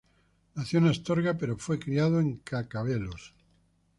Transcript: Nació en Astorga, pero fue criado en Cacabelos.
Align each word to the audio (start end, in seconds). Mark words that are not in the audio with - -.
Nació 0.55 0.79
en 0.79 0.87
Astorga, 0.87 1.37
pero 1.37 1.59
fue 1.59 1.77
criado 1.77 2.19
en 2.19 2.37
Cacabelos. 2.37 3.35